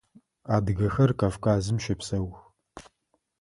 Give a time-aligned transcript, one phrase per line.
[0.55, 2.37] Адыгэхэр Кавказым щэпсэух.